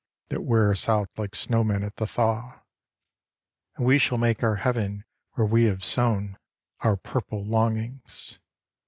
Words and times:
That 0.29 0.41
wear 0.41 0.71
us 0.71 0.89
out 0.89 1.09
like 1.15 1.35
snow 1.35 1.63
men 1.63 1.83
at 1.83 1.97
the 1.97 2.07
thaw. 2.07 2.61
And 3.75 3.85
we 3.85 3.99
shall 3.99 4.17
make 4.17 4.41
our 4.41 4.55
Heaven 4.55 5.05
where 5.33 5.45
we 5.45 5.65
have 5.65 5.85
sown 5.85 6.39
Our 6.79 6.97
purple 6.97 7.45
longings. 7.45 8.39